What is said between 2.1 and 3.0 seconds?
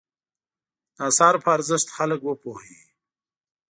وپوهوي.